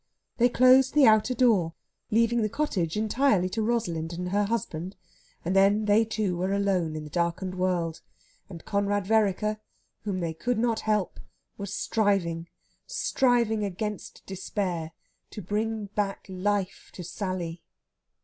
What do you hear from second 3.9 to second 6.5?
and her husband, and then they two